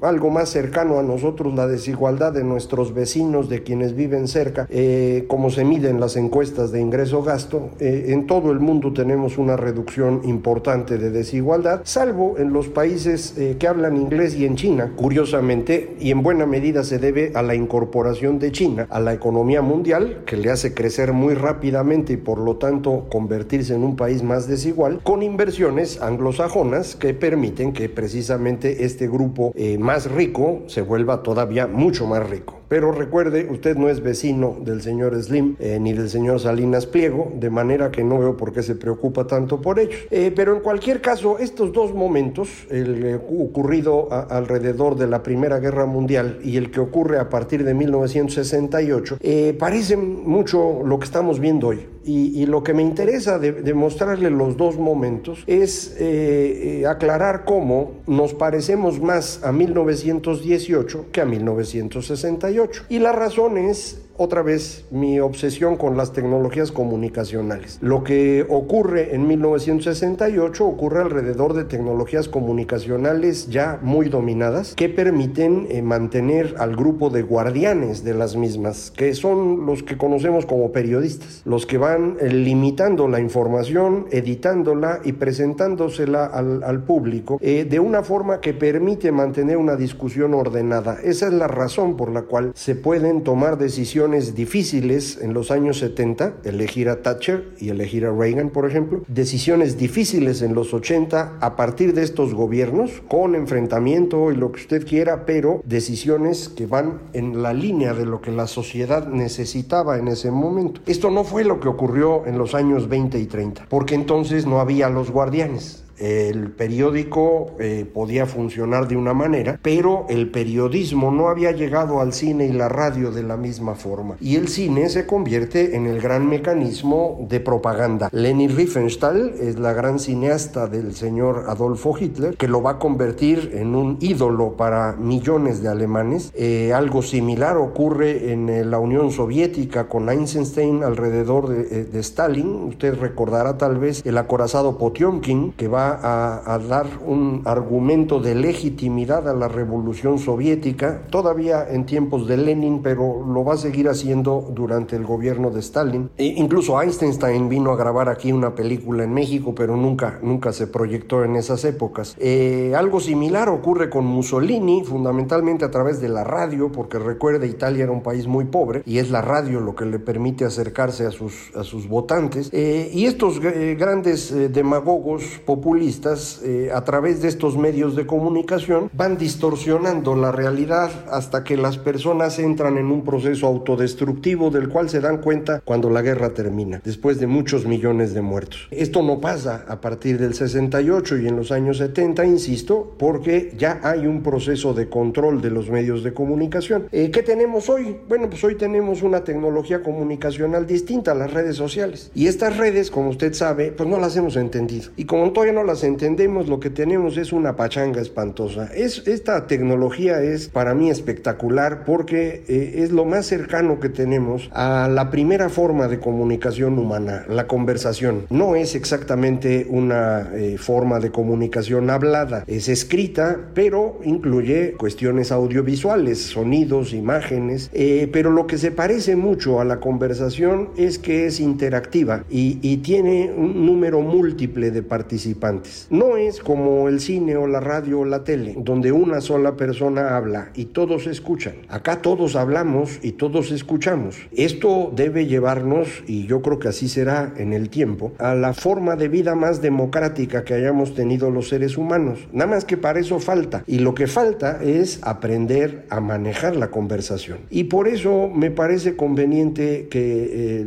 algo 0.03 0.29
más 0.29 0.49
cercano 0.49 0.99
a 0.99 1.03
nosotros, 1.03 1.53
la 1.53 1.67
desigualdad 1.67 2.33
de 2.33 2.43
nuestros 2.43 2.93
vecinos, 2.93 3.49
de 3.49 3.63
quienes 3.63 3.95
viven 3.95 4.27
cerca, 4.27 4.67
eh, 4.69 5.25
como 5.27 5.49
se 5.49 5.65
miden 5.65 5.99
las 5.99 6.15
encuestas 6.15 6.71
de 6.71 6.81
ingreso-gasto, 6.81 7.69
eh, 7.79 8.05
en 8.09 8.27
todo 8.27 8.51
el 8.51 8.59
mundo 8.59 8.93
tenemos 8.93 9.37
una 9.37 9.57
reducción 9.57 10.21
importante 10.25 10.97
de 10.97 11.09
desigualdad, 11.09 11.81
salvo 11.83 12.35
en 12.37 12.53
los 12.53 12.67
países 12.67 13.33
que 13.59 13.67
hablan 13.67 13.97
inglés 13.97 14.35
y 14.35 14.45
en 14.45 14.55
China, 14.55 14.91
curiosamente, 14.95 15.95
y 15.99 16.11
en 16.11 16.23
buena 16.23 16.45
medida 16.45 16.83
se 16.83 16.99
debe 16.99 17.31
a 17.35 17.41
la 17.41 17.55
incorporación 17.55 18.39
de 18.39 18.51
China 18.51 18.87
a 18.89 18.99
la 18.99 19.13
economía 19.13 19.61
mundial, 19.61 20.23
que 20.25 20.37
le 20.37 20.49
hace 20.49 20.73
crecer 20.73 21.13
muy 21.13 21.33
rápidamente 21.33 22.13
y 22.13 22.17
por 22.17 22.39
lo 22.39 22.57
tanto 22.57 23.07
convertirse 23.11 23.75
en 23.75 23.83
un 23.83 23.95
país 23.95 24.23
más 24.23 24.47
desigual, 24.47 25.01
con 25.03 25.23
inversiones 25.23 26.01
anglosajonas 26.01 26.95
que 26.95 27.13
permiten 27.13 27.73
que 27.73 27.89
precisamente 27.89 28.85
este 28.85 29.07
grupo 29.07 29.51
eh, 29.55 29.77
más 29.93 30.09
rico 30.09 30.63
se 30.65 30.81
vuelva 30.81 31.21
todavía 31.21 31.67
mucho 31.67 32.07
más 32.07 32.27
rico. 32.27 32.62
Pero 32.67 32.91
recuerde, 32.91 33.47
usted 33.49 33.75
no 33.75 33.89
es 33.89 34.01
vecino 34.01 34.57
del 34.63 34.81
señor 34.81 35.21
Slim 35.21 35.55
eh, 35.59 35.79
ni 35.79 35.93
del 35.93 36.09
señor 36.09 36.39
Salinas 36.39 36.85
Pliego, 36.85 37.31
de 37.35 37.49
manera 37.49 37.91
que 37.91 38.03
no 38.03 38.19
veo 38.19 38.37
por 38.37 38.53
qué 38.53 38.63
se 38.63 38.75
preocupa 38.75 39.27
tanto 39.27 39.61
por 39.61 39.79
ellos. 39.79 39.95
Eh, 40.11 40.31
pero 40.35 40.55
en 40.55 40.61
cualquier 40.61 41.01
caso, 41.01 41.37
estos 41.39 41.71
dos 41.71 41.93
momentos, 41.93 42.49
el 42.69 43.19
ocurrido 43.39 44.09
alrededor 44.11 44.95
de 44.95 45.07
la 45.07 45.23
Primera 45.23 45.59
Guerra 45.59 45.85
Mundial 45.85 46.39
y 46.43 46.57
el 46.57 46.71
que 46.71 46.79
ocurre 46.79 47.19
a 47.19 47.29
partir 47.29 47.63
de 47.63 47.73
1968, 47.73 49.17
parecen 49.57 50.23
mucho 50.25 50.81
lo 50.85 50.99
que 50.99 51.05
estamos 51.05 51.39
viendo 51.39 51.67
hoy. 51.67 51.87
Y, 52.05 52.45
lo 52.47 52.63
que 52.63 52.73
me 52.73 52.81
interesa 52.81 53.39
de, 53.39 53.73
mostrarle 53.73 54.29
los 54.29 54.57
dos 54.57 54.77
momentos 54.77 55.43
es 55.47 55.95
eh, 55.99 56.81
eh, 56.81 56.85
aclarar 56.85 57.45
cómo 57.45 57.93
nos 58.07 58.33
parecemos 58.33 58.99
más 58.99 59.41
a 59.43 59.53
1918 59.53 61.05
que 61.11 61.21
a 61.21 61.25
1968. 61.25 62.62
Y 62.89 62.99
la 62.99 63.11
razón 63.11 63.57
es 63.57 63.97
otra 64.17 64.43
vez 64.43 64.85
mi 64.91 65.19
obsesión 65.19 65.75
con 65.75 65.97
las 65.97 66.13
tecnologías 66.13 66.71
comunicacionales. 66.71 67.79
Lo 67.81 68.03
que 68.03 68.45
ocurre 68.47 69.15
en 69.15 69.27
1968 69.27 70.65
ocurre 70.65 71.01
alrededor 71.01 71.53
de 71.53 71.63
tecnologías 71.63 72.27
comunicacionales 72.27 73.47
ya 73.49 73.79
muy 73.81 74.09
dominadas 74.09 74.75
que 74.75 74.89
permiten 74.89 75.67
eh, 75.69 75.81
mantener 75.81 76.55
al 76.59 76.75
grupo 76.75 77.09
de 77.09 77.23
guardianes 77.23 78.03
de 78.03 78.13
las 78.13 78.35
mismas, 78.35 78.91
que 78.91 79.13
son 79.15 79.65
los 79.65 79.83
que 79.83 79.97
conocemos 79.97 80.45
como 80.45 80.71
periodistas, 80.71 81.41
los 81.45 81.65
que 81.65 81.77
van 81.77 82.17
eh, 82.19 82.29
limitando 82.29 83.07
la 83.07 83.19
información, 83.19 84.05
editándola 84.11 84.99
y 85.03 85.13
presentándosela 85.13 86.25
al, 86.25 86.83
público 86.83 87.37
eh, 87.41 87.65
de 87.69 87.79
una 87.79 88.03
forma 88.03 88.41
que 88.41 88.53
permite 88.53 89.11
mantener 89.11 89.57
una 89.57 89.75
discusión 89.75 90.33
ordenada. 90.33 90.97
Esa 91.03 91.27
es 91.27 91.33
la 91.33 91.47
razón 91.47 91.95
por 91.95 92.11
la 92.11 92.23
cual 92.23 92.51
se 92.55 92.75
pueden 92.75 93.23
tomar 93.23 93.57
decisiones 93.57 94.02
decisiones 94.03 94.35
difíciles 94.35 95.17
en 95.21 95.33
los 95.33 95.49
años 95.49 95.79
70, 95.79 96.33
elegir 96.43 96.89
a 96.89 97.01
Thatcher 97.01 97.53
y 97.57 97.69
elegir 97.69 98.05
a 98.05 98.11
Reagan, 98.11 98.49
por 98.49 98.69
ejemplo, 98.69 99.01
decisiones 99.07 99.77
difíciles 99.77 100.41
en 100.41 100.53
los 100.53 100.73
80 100.73 101.37
a 101.39 101.55
partir 101.55 101.93
de 101.93 102.03
estos 102.03 102.33
gobiernos, 102.33 103.01
con 103.07 103.33
enfrentamiento 103.33 104.31
y 104.31 104.35
lo 104.35 104.51
que 104.51 104.59
usted 104.59 104.85
quiera, 104.85 105.25
pero 105.25 105.61
decisiones 105.65 106.49
que 106.49 106.65
van 106.65 106.99
en 107.13 107.41
la 107.41 107.53
línea 107.53 107.93
de 107.93 108.05
lo 108.05 108.19
que 108.19 108.31
la 108.31 108.47
sociedad 108.47 109.07
necesitaba 109.07 109.97
en 109.97 110.09
ese 110.09 110.31
momento. 110.31 110.81
Esto 110.85 111.09
no 111.09 111.23
fue 111.23 111.45
lo 111.45 111.61
que 111.61 111.69
ocurrió 111.69 112.25
en 112.25 112.37
los 112.37 112.55
años 112.55 112.89
20 112.89 113.19
y 113.19 113.25
30, 113.25 113.67
porque 113.69 113.95
entonces 113.95 114.45
no 114.45 114.59
había 114.59 114.89
los 114.89 115.11
guardianes 115.11 115.82
el 115.97 116.51
periódico 116.51 117.51
eh, 117.59 117.85
podía 117.91 118.25
funcionar 118.25 118.87
de 118.87 118.97
una 118.97 119.13
manera, 119.13 119.59
pero 119.61 120.05
el 120.09 120.29
periodismo 120.29 121.11
no 121.11 121.27
había 121.27 121.51
llegado 121.51 121.99
al 121.99 122.13
cine 122.13 122.47
y 122.47 122.51
la 122.51 122.69
radio 122.69 123.11
de 123.11 123.23
la 123.23 123.37
misma 123.37 123.75
forma. 123.75 124.15
Y 124.19 124.35
el 124.35 124.47
cine 124.47 124.89
se 124.89 125.05
convierte 125.05 125.75
en 125.75 125.85
el 125.85 126.01
gran 126.01 126.27
mecanismo 126.27 127.25
de 127.29 127.39
propaganda. 127.39 128.09
Leni 128.11 128.47
Riefenstahl 128.47 129.35
es 129.39 129.59
la 129.59 129.73
gran 129.73 129.99
cineasta 129.99 130.67
del 130.67 130.95
señor 130.95 131.45
Adolfo 131.47 131.95
Hitler, 131.99 132.35
que 132.37 132.47
lo 132.47 132.61
va 132.61 132.71
a 132.71 132.79
convertir 132.79 133.51
en 133.53 133.75
un 133.75 133.97
ídolo 134.01 134.53
para 134.57 134.93
millones 134.93 135.61
de 135.61 135.69
alemanes. 135.69 136.31
Eh, 136.35 136.73
algo 136.73 137.01
similar 137.01 137.57
ocurre 137.57 138.31
en 138.31 138.49
eh, 138.49 138.65
la 138.65 138.79
Unión 138.79 139.11
Soviética 139.11 139.87
con 139.87 140.09
Eisenstein 140.09 140.83
alrededor 140.83 141.49
de, 141.49 141.85
de 141.85 141.99
Stalin. 141.99 142.47
Usted 142.67 142.99
recordará 142.99 143.57
tal 143.57 143.77
vez 143.77 144.01
el 144.05 144.17
acorazado 144.17 144.77
Potiomkin, 144.77 145.51
que 145.53 145.67
va 145.67 145.82
a, 145.91 146.59
dar 146.59 146.87
un 147.05 147.41
argumento 147.45 148.19
de 148.19 148.35
legitimidad 148.35 149.27
a 149.27 149.33
la 149.33 149.47
revolución 149.47 150.17
soviética, 150.17 151.01
todavía 151.09 151.67
en 151.69 151.85
tiempos 151.85 152.27
de 152.27 152.37
Lenin, 152.37 152.81
pero 152.81 153.25
lo 153.25 153.43
va 153.43 153.55
a 153.55 153.57
seguir 153.57 153.89
haciendo 153.89 154.49
durante 154.53 154.95
el 154.95 155.05
gobierno 155.05 155.49
de 155.49 155.59
Stalin. 155.59 156.09
E 156.17 156.25
incluso 156.25 156.81
Einstein 156.81 157.49
vino 157.49 157.71
a 157.71 157.75
grabar 157.75 158.09
aquí 158.09 158.31
una 158.31 158.55
película 158.55 159.03
en 159.03 159.13
México, 159.13 159.53
pero 159.55 159.75
nunca, 159.75 160.19
nunca 160.21 160.53
se 160.53 160.67
proyectó 160.67 161.23
en 161.23 161.35
esas 161.35 161.65
épocas. 161.65 162.15
Eh, 162.19 162.73
algo 162.75 162.99
similar 162.99 163.49
ocurre 163.49 163.89
con 163.89 164.05
Mussolini, 164.05 164.83
fundamentalmente 164.83 165.65
a 165.65 165.71
través 165.71 166.01
de 166.01 166.09
la 166.09 166.23
radio, 166.23 166.71
porque 166.71 166.99
recuerde, 166.99 167.47
Italia 167.47 167.83
era 167.83 167.91
un 167.91 168.03
país 168.03 168.27
muy 168.27 168.45
pobre 168.45 168.83
y 168.85 168.99
es 168.99 169.09
la 169.09 169.21
radio 169.21 169.59
lo 169.59 169.75
que 169.75 169.85
le 169.85 169.99
permite 169.99 170.45
acercarse 170.45 171.05
a 171.05 171.11
sus, 171.11 171.51
a 171.55 171.63
sus 171.63 171.87
votantes. 171.87 172.49
Eh, 172.51 172.89
y 172.93 173.05
estos 173.05 173.39
eh, 173.43 173.75
grandes 173.79 174.33
demagogos 174.53 175.41
populistas 175.73 176.39
eh, 176.43 176.69
a 176.71 176.83
través 176.83 177.23
de 177.23 177.27
estos 177.27 177.57
medios 177.57 177.95
de 177.95 178.05
comunicación 178.05 178.91
van 178.93 179.17
distorsionando 179.17 180.15
la 180.15 180.31
realidad 180.31 180.91
hasta 181.11 181.43
que 181.43 181.57
las 181.57 181.79
personas 181.79 182.37
entran 182.37 182.77
en 182.77 182.91
un 182.91 183.03
proceso 183.03 183.47
autodestructivo 183.47 184.51
del 184.51 184.69
cual 184.69 184.87
se 184.91 184.99
dan 184.99 185.17
cuenta 185.17 185.61
cuando 185.65 185.89
la 185.89 186.03
guerra 186.03 186.35
termina, 186.35 186.79
después 186.85 187.19
de 187.19 187.25
muchos 187.25 187.65
millones 187.65 188.13
de 188.13 188.21
muertos. 188.21 188.67
Esto 188.69 189.01
no 189.01 189.19
pasa 189.19 189.65
a 189.67 189.81
partir 189.81 190.19
del 190.19 190.35
68 190.35 191.17
y 191.17 191.27
en 191.27 191.37
los 191.37 191.51
años 191.51 191.79
70, 191.79 192.23
insisto, 192.27 192.93
porque 192.99 193.55
ya 193.57 193.79
hay 193.81 194.05
un 194.05 194.21
proceso 194.21 194.75
de 194.75 194.89
control 194.89 195.41
de 195.41 195.49
los 195.49 195.71
medios 195.71 196.03
de 196.03 196.13
comunicación. 196.13 196.87
Eh, 196.91 197.09
¿Qué 197.09 197.23
tenemos 197.23 197.67
hoy? 197.67 197.97
Bueno, 198.07 198.29
pues 198.29 198.43
hoy 198.43 198.53
tenemos 198.53 199.01
una 199.01 199.23
tecnología 199.23 199.81
comunicacional 199.81 200.67
distinta 200.67 201.13
a 201.13 201.15
las 201.15 201.33
redes 201.33 201.55
sociales. 201.55 202.11
Y 202.13 202.27
estas 202.27 202.57
redes, 202.57 202.91
como 202.91 203.09
usted 203.09 203.33
sabe, 203.33 203.71
pues 203.71 203.89
no 203.89 203.99
las 203.99 204.15
hemos 204.15 204.35
entendido. 204.35 204.91
Y 204.97 205.05
como 205.05 205.31
todavía 205.31 205.53
no 205.53 205.62
las 205.63 205.83
entendemos, 205.83 206.47
lo 206.47 206.59
que 206.59 206.69
tenemos 206.69 207.17
es 207.17 207.33
una 207.33 207.55
pachanga 207.55 208.01
espantosa. 208.01 208.69
Es, 208.73 209.07
esta 209.07 209.47
tecnología 209.47 210.21
es 210.21 210.47
para 210.47 210.73
mí 210.73 210.89
espectacular 210.89 211.83
porque 211.85 212.43
eh, 212.47 212.75
es 212.77 212.91
lo 212.91 213.05
más 213.05 213.25
cercano 213.25 213.79
que 213.79 213.89
tenemos 213.89 214.49
a 214.53 214.87
la 214.87 215.09
primera 215.09 215.49
forma 215.49 215.87
de 215.87 215.99
comunicación 215.99 216.77
humana, 216.77 217.25
la 217.27 217.47
conversación. 217.47 218.25
No 218.29 218.55
es 218.55 218.75
exactamente 218.75 219.67
una 219.69 220.31
eh, 220.33 220.57
forma 220.57 220.99
de 220.99 221.11
comunicación 221.11 221.89
hablada, 221.89 222.43
es 222.47 222.69
escrita, 222.69 223.37
pero 223.53 223.99
incluye 224.03 224.73
cuestiones 224.73 225.31
audiovisuales, 225.31 226.19
sonidos, 226.19 226.93
imágenes, 226.93 227.69
eh, 227.73 228.09
pero 228.11 228.31
lo 228.31 228.47
que 228.47 228.57
se 228.57 228.71
parece 228.71 229.15
mucho 229.15 229.59
a 229.59 229.65
la 229.65 229.79
conversación 229.79 230.69
es 230.77 230.99
que 230.99 231.25
es 231.25 231.39
interactiva 231.39 232.23
y, 232.29 232.59
y 232.61 232.77
tiene 232.77 233.31
un 233.35 233.65
número 233.65 234.01
múltiple 234.01 234.71
de 234.71 234.83
participantes. 234.83 235.52
No 235.89 236.17
es 236.17 236.39
como 236.39 236.87
el 236.87 236.99
cine 236.99 237.35
o 237.35 237.47
la 237.47 237.59
radio 237.59 238.01
o 238.01 238.05
la 238.05 238.23
tele, 238.23 238.55
donde 238.57 238.91
una 238.91 239.21
sola 239.21 239.55
persona 239.55 240.15
habla 240.15 240.51
y 240.55 240.65
todos 240.65 241.07
escuchan. 241.07 241.55
Acá 241.69 242.01
todos 242.01 242.35
hablamos 242.35 242.99
y 243.01 243.13
todos 243.13 243.51
escuchamos. 243.51 244.17
Esto 244.35 244.91
debe 244.95 245.25
llevarnos, 245.25 246.03
y 246.07 246.25
yo 246.27 246.41
creo 246.41 246.59
que 246.59 246.69
así 246.69 246.89
será 246.89 247.33
en 247.37 247.53
el 247.53 247.69
tiempo, 247.69 248.13
a 248.17 248.35
la 248.35 248.53
forma 248.53 248.95
de 248.95 249.07
vida 249.07 249.35
más 249.35 249.61
democrática 249.61 250.43
que 250.43 250.53
hayamos 250.53 250.95
tenido 250.95 251.29
los 251.29 251.49
seres 251.49 251.77
humanos. 251.77 252.19
Nada 252.31 252.51
más 252.51 252.65
que 252.65 252.77
para 252.77 252.99
eso 252.99 253.19
falta. 253.19 253.63
Y 253.67 253.79
lo 253.79 253.93
que 253.95 254.07
falta 254.07 254.61
es 254.63 254.99
aprender 255.01 255.85
a 255.89 255.99
manejar 255.99 256.55
la 256.55 256.71
conversación. 256.71 257.39
Y 257.49 257.65
por 257.65 257.87
eso 257.87 258.29
me 258.29 258.51
parece 258.51 258.95
conveniente 258.95 259.87
que 259.89 260.63
eh, 260.63 260.65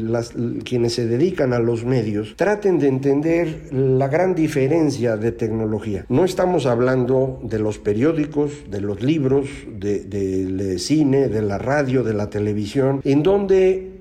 quienes 0.64 0.94
se 0.94 1.06
dedican 1.06 1.52
a 1.52 1.58
los 1.58 1.84
medios 1.84 2.34
traten 2.36 2.78
de 2.78 2.88
entender 2.88 3.68
la 3.72 4.08
gran 4.08 4.34
diferencia 4.34 4.75
de 4.76 5.32
tecnología. 5.32 6.04
No 6.10 6.24
estamos 6.24 6.66
hablando 6.66 7.40
de 7.42 7.58
los 7.58 7.78
periódicos, 7.78 8.52
de 8.70 8.82
los 8.82 9.02
libros, 9.02 9.48
del 9.66 10.58
de, 10.58 10.78
cine, 10.78 11.28
de 11.28 11.40
la 11.40 11.56
radio, 11.56 12.02
de 12.02 12.12
la 12.12 12.28
televisión, 12.28 13.00
en 13.02 13.22
donde 13.22 13.95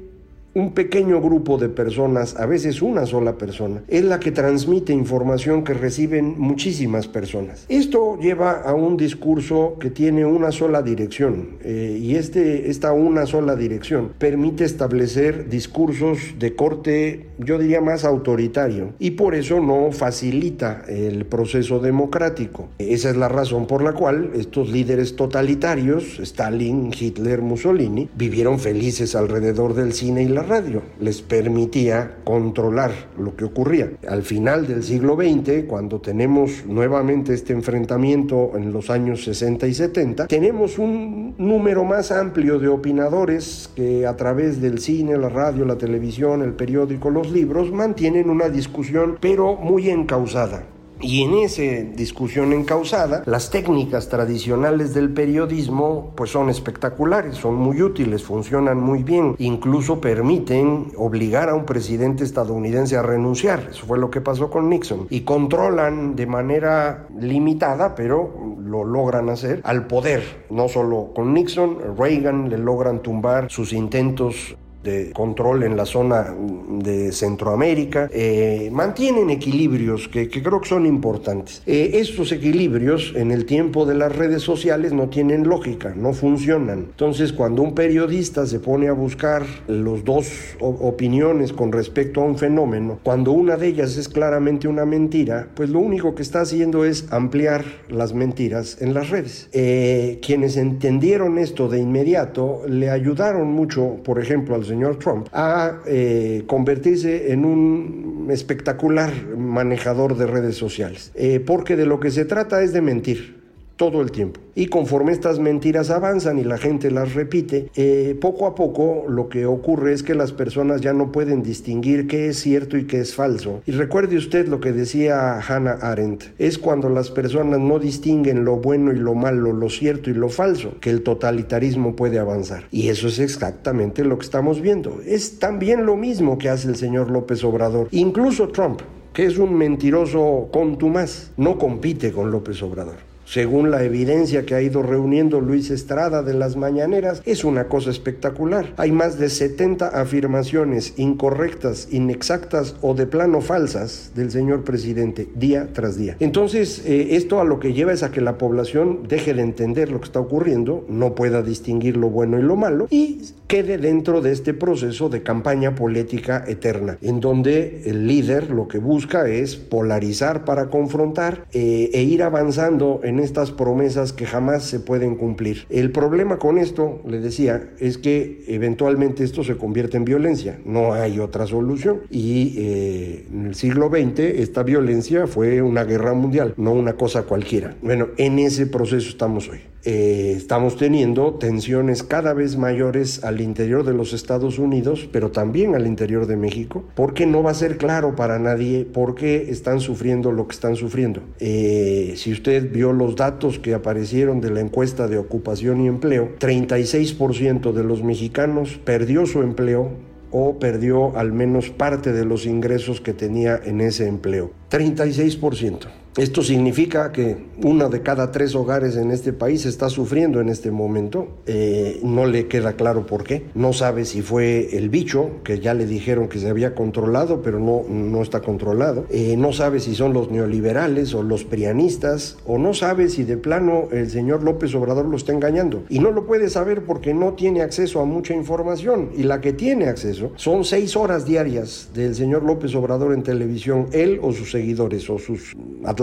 un 0.55 0.71
pequeño 0.71 1.21
grupo 1.21 1.57
de 1.57 1.67
personas, 1.67 2.37
a 2.39 2.45
veces 2.45 2.81
una 2.81 3.05
sola 3.05 3.37
persona, 3.37 3.83
es 3.89 4.05
la 4.05 4.21
que 4.21 4.31
transmite 4.31 4.93
información 4.93 5.65
que 5.65 5.73
reciben 5.73 6.35
muchísimas 6.37 7.09
personas. 7.09 7.65
Esto 7.67 8.17
lleva 8.17 8.61
a 8.61 8.73
un 8.73 8.95
discurso 8.95 9.75
que 9.81 9.89
tiene 9.89 10.25
una 10.25 10.53
sola 10.53 10.81
dirección 10.81 11.57
eh, 11.61 11.99
y 12.01 12.15
este, 12.15 12.69
esta 12.69 12.93
una 12.93 13.25
sola 13.25 13.57
dirección 13.57 14.11
permite 14.17 14.63
establecer 14.63 15.49
discursos 15.49 16.19
de 16.39 16.55
corte, 16.55 17.27
yo 17.37 17.57
diría 17.57 17.81
más 17.81 18.05
autoritario 18.05 18.93
y 18.97 19.11
por 19.11 19.35
eso 19.35 19.59
no 19.59 19.91
facilita 19.91 20.83
el 20.87 21.25
proceso 21.25 21.79
democrático. 21.79 22.69
Esa 22.77 23.09
es 23.09 23.17
la 23.17 23.27
razón 23.27 23.67
por 23.67 23.83
la 23.83 23.91
cual 23.91 24.31
estos 24.35 24.69
líderes 24.69 25.17
totalitarios, 25.17 26.17
Stalin, 26.19 26.93
Hitler, 26.97 27.41
Mussolini, 27.41 28.09
vivieron 28.15 28.59
felices 28.59 29.15
alrededor 29.15 29.73
del 29.73 29.91
cine 29.91 30.23
y 30.23 30.29
la 30.29 30.44
radio, 30.45 30.81
les 30.99 31.21
permitía 31.21 32.17
controlar 32.23 32.91
lo 33.17 33.35
que 33.35 33.45
ocurría. 33.45 33.91
Al 34.07 34.23
final 34.23 34.67
del 34.67 34.83
siglo 34.83 35.15
XX, 35.15 35.65
cuando 35.67 35.99
tenemos 35.99 36.65
nuevamente 36.65 37.33
este 37.33 37.53
enfrentamiento 37.53 38.51
en 38.55 38.71
los 38.71 38.89
años 38.89 39.23
60 39.23 39.67
y 39.67 39.73
70, 39.73 40.27
tenemos 40.27 40.77
un 40.79 41.35
número 41.37 41.83
más 41.83 42.11
amplio 42.11 42.59
de 42.59 42.67
opinadores 42.67 43.69
que 43.75 44.05
a 44.05 44.15
través 44.15 44.61
del 44.61 44.79
cine, 44.79 45.17
la 45.17 45.29
radio, 45.29 45.65
la 45.65 45.77
televisión, 45.77 46.41
el 46.41 46.53
periódico, 46.53 47.09
los 47.09 47.31
libros, 47.31 47.71
mantienen 47.71 48.29
una 48.29 48.49
discusión 48.49 49.17
pero 49.19 49.55
muy 49.55 49.89
encausada. 49.89 50.63
Y 51.01 51.23
en 51.23 51.35
esa 51.35 51.61
discusión 51.95 52.53
encausada, 52.53 53.23
las 53.25 53.51
técnicas 53.51 54.09
tradicionales 54.09 54.93
del 54.93 55.11
periodismo 55.11 56.13
pues 56.15 56.31
son 56.31 56.49
espectaculares, 56.49 57.35
son 57.35 57.55
muy 57.55 57.81
útiles, 57.81 58.23
funcionan 58.23 58.79
muy 58.79 59.03
bien, 59.03 59.35
incluso 59.37 59.99
permiten 59.99 60.91
obligar 60.97 61.49
a 61.49 61.55
un 61.55 61.65
presidente 61.65 62.23
estadounidense 62.23 62.95
a 62.95 63.01
renunciar, 63.01 63.67
eso 63.71 63.85
fue 63.85 63.99
lo 63.99 64.09
que 64.09 64.21
pasó 64.21 64.49
con 64.49 64.69
Nixon, 64.69 65.07
y 65.09 65.21
controlan 65.21 66.15
de 66.15 66.25
manera 66.25 67.07
limitada, 67.19 67.93
pero 67.93 68.55
lo 68.59 68.83
logran 68.83 69.29
hacer, 69.29 69.61
al 69.63 69.87
poder, 69.87 70.45
no 70.49 70.67
solo 70.67 71.11
con 71.13 71.33
Nixon, 71.33 71.97
Reagan 71.97 72.49
le 72.49 72.57
logran 72.57 73.01
tumbar 73.01 73.51
sus 73.51 73.73
intentos 73.73 74.55
de 74.85 75.11
control 75.11 75.63
en 75.63 75.75
la 75.75 75.85
zona 75.85 76.33
de 76.69 77.11
Centroamérica, 77.11 78.09
eh, 78.13 78.69
mantienen 78.71 79.29
equilibrios 79.31 80.07
que, 80.07 80.29
creo 80.29 80.61
que 80.61 80.69
son 80.69 80.85
importantes. 80.85 81.63
Eh, 81.65 81.91
estos 81.95 82.31
equilibrios 82.31 83.13
en 83.15 83.31
el 83.31 83.45
tiempo 83.45 83.85
de 83.85 83.95
las 83.95 84.15
redes 84.15 84.43
sociales 84.43 84.93
no 84.93 85.09
tienen 85.09 85.47
lógica, 85.47 85.93
no 85.95 86.13
funcionan. 86.13 86.79
Entonces, 86.79 87.33
cuando 87.33 87.63
un 87.63 87.73
periodista 87.73 88.45
se 88.45 88.59
pone 88.59 88.87
a 88.87 88.93
buscar 88.93 89.43
los 89.67 90.03
dos 90.03 90.27
opiniones 90.59 91.51
con 91.51 91.71
respecto 91.71 92.21
a 92.21 92.25
un 92.25 92.37
fenómeno, 92.37 92.99
cuando 93.03 93.31
una 93.31 93.57
de 93.57 93.67
ellas 93.67 93.97
es 93.97 94.07
claramente 94.07 94.67
una 94.67 94.85
mentira, 94.85 95.47
pues 95.55 95.69
lo 95.71 95.79
único 95.79 96.13
que 96.13 96.21
está 96.21 96.41
haciendo 96.41 96.85
es 96.85 97.11
ampliar 97.11 97.65
las 97.89 98.13
mentiras 98.13 98.77
en 98.81 98.93
las 98.93 99.09
redes. 99.09 99.49
Eh, 99.51 100.19
quienes 100.21 100.57
entendieron 100.57 101.39
esto 101.39 101.67
de 101.67 101.79
inmediato 101.79 102.61
le 102.67 102.91
ayudaron 102.91 103.51
mucho, 103.51 103.97
por 104.03 104.19
ejemplo, 104.19 104.53
al 104.53 104.63
señor 104.63 104.74
señor 104.75 104.97
Trump 104.99 105.27
a 105.31 105.79
eh, 105.87 106.43
convertirse 106.47 107.31
en 107.31 107.45
un 107.45 108.27
espectacular 108.29 109.13
manejador 109.37 110.17
de 110.17 110.27
redes 110.27 110.57
sociales. 110.57 111.11
Eh, 111.15 111.39
porque 111.39 111.77
de 111.77 111.85
lo 111.85 111.99
que 112.01 112.11
se 112.11 112.25
trata 112.25 112.61
es 112.61 112.73
de 112.73 112.81
mentir. 112.81 113.44
Todo 113.75 114.01
el 114.01 114.11
tiempo. 114.11 114.39
Y 114.57 114.67
conforme 114.67 115.11
estas 115.11 115.39
mentiras 115.39 115.89
avanzan 115.89 116.39
y 116.39 116.45
la 116.45 116.57
gente 116.57 116.89
las 116.89 117.13
repite, 117.13 117.69
eh, 117.75 118.17
poco 118.19 118.47
a 118.47 118.55
poco 118.55 119.03
lo 119.09 119.27
que 119.27 119.45
ocurre 119.45 119.91
es 119.91 120.01
que 120.01 120.15
las 120.15 120.31
personas 120.31 120.79
ya 120.79 120.93
no 120.93 121.11
pueden 121.11 121.43
distinguir 121.43 122.07
qué 122.07 122.29
es 122.29 122.39
cierto 122.39 122.77
y 122.77 122.85
qué 122.85 123.01
es 123.01 123.13
falso. 123.13 123.61
Y 123.65 123.71
recuerde 123.71 124.15
usted 124.15 124.47
lo 124.47 124.61
que 124.61 124.71
decía 124.71 125.39
Hannah 125.41 125.79
Arendt, 125.81 126.23
es 126.39 126.57
cuando 126.57 126.89
las 126.89 127.11
personas 127.11 127.59
no 127.59 127.79
distinguen 127.79 128.45
lo 128.45 128.55
bueno 128.57 128.93
y 128.93 128.97
lo 128.97 129.13
malo, 129.13 129.51
lo 129.51 129.69
cierto 129.69 130.09
y 130.09 130.13
lo 130.13 130.29
falso, 130.29 130.79
que 130.79 130.89
el 130.89 131.03
totalitarismo 131.03 131.97
puede 131.97 132.17
avanzar. 132.17 132.63
Y 132.71 132.87
eso 132.87 133.09
es 133.09 133.19
exactamente 133.19 134.05
lo 134.05 134.17
que 134.17 134.25
estamos 134.25 134.61
viendo. 134.61 135.01
Es 135.05 135.37
también 135.37 135.85
lo 135.85 135.97
mismo 135.97 136.37
que 136.37 136.47
hace 136.47 136.69
el 136.69 136.77
señor 136.77 137.11
López 137.11 137.43
Obrador, 137.43 137.89
incluso 137.91 138.47
Trump 138.47 138.81
que 139.11 139.25
es 139.25 139.37
un 139.37 139.57
mentiroso 139.57 140.49
contumaz, 140.51 141.31
no 141.37 141.57
compite 141.57 142.11
con 142.11 142.31
López 142.31 142.61
Obrador 142.61 143.14
según 143.25 143.71
la 143.71 143.83
evidencia 143.83 144.45
que 144.45 144.55
ha 144.55 144.61
ido 144.61 144.81
reuniendo 144.81 145.41
Luis 145.41 145.71
Estrada 145.71 146.23
de 146.23 146.33
las 146.33 146.55
mañaneras, 146.55 147.21
es 147.25 147.43
una 147.43 147.67
cosa 147.67 147.89
espectacular. 147.89 148.73
Hay 148.77 148.91
más 148.91 149.19
de 149.19 149.29
70 149.29 149.87
afirmaciones 149.87 150.93
incorrectas, 150.97 151.87
inexactas 151.91 152.75
o 152.81 152.93
de 152.93 153.07
plano 153.07 153.41
falsas 153.41 154.11
del 154.15 154.31
señor 154.31 154.63
presidente 154.63 155.27
día 155.35 155.69
tras 155.73 155.97
día. 155.97 156.15
Entonces, 156.19 156.83
eh, 156.85 157.15
esto 157.15 157.39
a 157.39 157.43
lo 157.43 157.59
que 157.59 157.73
lleva 157.73 157.93
es 157.93 158.03
a 158.03 158.11
que 158.11 158.21
la 158.21 158.37
población 158.37 159.07
deje 159.07 159.33
de 159.33 159.41
entender 159.41 159.91
lo 159.91 159.99
que 159.99 160.05
está 160.05 160.19
ocurriendo, 160.19 160.85
no 160.87 161.15
pueda 161.15 161.41
distinguir 161.41 161.97
lo 161.97 162.09
bueno 162.09 162.39
y 162.39 162.41
lo 162.43 162.55
malo 162.55 162.87
y 162.89 163.21
quede 163.47 163.77
dentro 163.77 164.21
de 164.21 164.31
este 164.31 164.53
proceso 164.53 165.09
de 165.09 165.23
campaña 165.23 165.75
política 165.75 166.43
eterna, 166.47 166.97
en 167.01 167.19
donde 167.19 167.83
el 167.85 168.07
líder 168.07 168.49
lo 168.49 168.67
que 168.67 168.79
busca 168.79 169.27
es 169.27 169.55
polarizar 169.55 170.45
para 170.45 170.69
confrontar 170.69 171.45
eh, 171.53 171.89
e 171.93 172.01
ir 172.01 172.23
avanzando 172.23 173.01
en 173.03 173.14
estas 173.19 173.51
promesas 173.51 174.13
que 174.13 174.25
jamás 174.25 174.63
se 174.63 174.79
pueden 174.79 175.15
cumplir. 175.15 175.65
El 175.69 175.91
problema 175.91 176.37
con 176.37 176.57
esto, 176.57 177.01
le 177.07 177.19
decía, 177.19 177.69
es 177.79 177.97
que 177.97 178.43
eventualmente 178.47 179.23
esto 179.23 179.43
se 179.43 179.57
convierte 179.57 179.97
en 179.97 180.05
violencia, 180.05 180.59
no 180.65 180.93
hay 180.93 181.19
otra 181.19 181.47
solución. 181.47 182.01
Y 182.09 182.55
eh, 182.57 183.25
en 183.31 183.47
el 183.47 183.55
siglo 183.55 183.89
XX 183.89 184.19
esta 184.19 184.63
violencia 184.63 185.27
fue 185.27 185.61
una 185.61 185.83
guerra 185.83 186.13
mundial, 186.13 186.53
no 186.57 186.73
una 186.73 186.93
cosa 186.93 187.23
cualquiera. 187.23 187.75
Bueno, 187.81 188.07
en 188.17 188.39
ese 188.39 188.67
proceso 188.67 189.09
estamos 189.09 189.49
hoy. 189.49 189.59
Eh, 189.85 190.33
estamos 190.35 190.77
teniendo 190.77 191.35
tensiones 191.35 192.01
cada 192.01 192.33
vez 192.33 192.57
mayores 192.57 193.23
al 193.23 193.39
interior 193.39 193.85
de 193.85 193.93
los 193.93 194.13
Estados 194.13 194.57
Unidos, 194.57 195.07
pero 195.11 195.31
también 195.31 195.75
al 195.75 195.85
interior 195.85 196.25
de 196.25 196.35
México, 196.37 196.83
porque 196.95 197.27
no 197.27 197.43
va 197.43 197.51
a 197.51 197.55
ser 197.55 197.77
claro 197.77 198.15
para 198.15 198.39
nadie 198.39 198.83
por 198.83 199.13
qué 199.13 199.49
están 199.49 199.79
sufriendo 199.79 200.31
lo 200.31 200.47
que 200.47 200.55
están 200.55 200.75
sufriendo. 200.75 201.21
Eh, 201.39 202.13
si 202.17 202.31
usted 202.31 202.71
vio 202.71 202.93
los 202.93 203.15
datos 203.15 203.59
que 203.59 203.75
aparecieron 203.75 204.41
de 204.41 204.49
la 204.49 204.61
encuesta 204.61 205.07
de 205.07 205.19
ocupación 205.19 205.81
y 205.81 205.87
empleo, 205.87 206.31
36% 206.39 207.71
de 207.71 207.83
los 207.83 208.03
mexicanos 208.03 208.79
perdió 208.83 209.25
su 209.25 209.43
empleo 209.43 209.91
o 210.31 210.57
perdió 210.59 211.15
al 211.17 211.31
menos 211.31 211.69
parte 211.69 212.11
de 212.11 212.25
los 212.25 212.45
ingresos 212.45 213.01
que 213.01 213.13
tenía 213.13 213.59
en 213.63 213.81
ese 213.81 214.07
empleo. 214.07 214.51
36%. 214.69 216.04
Esto 216.17 216.41
significa 216.41 217.11
que 217.11 217.35
uno 217.61 217.89
de 217.89 218.01
cada 218.01 218.31
tres 218.31 218.55
hogares 218.55 218.95
en 218.95 219.11
este 219.11 219.33
país 219.33 219.65
está 219.65 219.89
sufriendo 219.89 220.39
en 220.39 220.47
este 220.47 220.71
momento. 220.71 221.27
Eh, 221.45 221.99
no 222.03 222.25
le 222.25 222.47
queda 222.47 222.77
claro 222.77 223.05
por 223.05 223.25
qué. 223.25 223.47
No 223.53 223.73
sabe 223.73 224.05
si 224.05 224.21
fue 224.21 224.77
el 224.77 224.89
bicho, 224.89 225.41
que 225.43 225.59
ya 225.59 225.73
le 225.73 225.85
dijeron 225.85 226.29
que 226.29 226.39
se 226.39 226.47
había 226.47 226.73
controlado, 226.73 227.41
pero 227.41 227.59
no, 227.59 227.83
no 227.89 228.21
está 228.21 228.39
controlado. 228.39 229.05
Eh, 229.09 229.35
no 229.37 229.51
sabe 229.51 229.81
si 229.81 229.93
son 229.93 230.13
los 230.13 230.31
neoliberales 230.31 231.13
o 231.13 231.21
los 231.21 231.43
prianistas, 231.43 232.37
o 232.45 232.57
no 232.57 232.73
sabe 232.73 233.09
si 233.09 233.25
de 233.25 233.35
plano 233.35 233.89
el 233.91 234.09
señor 234.09 234.41
López 234.41 234.73
Obrador 234.73 235.07
lo 235.07 235.17
está 235.17 235.33
engañando. 235.33 235.83
Y 235.89 235.99
no 235.99 236.11
lo 236.11 236.25
puede 236.25 236.49
saber 236.49 236.85
porque 236.85 237.13
no 237.13 237.33
tiene 237.33 237.61
acceso 237.61 237.99
a 237.99 238.05
mucha 238.05 238.33
información. 238.33 239.09
Y 239.17 239.23
la 239.23 239.41
que 239.41 239.51
tiene 239.51 239.89
acceso 239.89 240.31
son 240.37 240.63
seis 240.63 240.95
horas 240.95 241.25
diarias 241.25 241.89
del 241.93 242.15
señor 242.15 242.43
López 242.43 242.73
Obrador 242.73 243.13
en 243.13 243.23
televisión, 243.23 243.87
él 243.91 244.19
o 244.21 244.31
sus 244.31 244.51
seguidores 244.51 245.09
o 245.09 245.19
sus 245.19 245.53